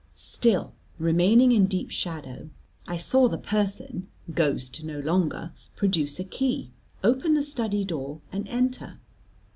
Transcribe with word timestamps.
Still 0.15 0.73
remaining 0.97 1.51
in 1.51 1.67
deep 1.67 1.91
shadow, 1.91 2.49
I 2.87 2.97
saw 2.97 3.27
the 3.27 3.37
person 3.37 4.07
ghost 4.33 4.83
no 4.83 4.99
longer 4.99 5.51
produce 5.75 6.19
a 6.19 6.23
key, 6.23 6.71
open 7.03 7.35
the 7.35 7.43
study 7.43 7.85
door 7.85 8.19
and 8.31 8.47
enter. 8.47 8.97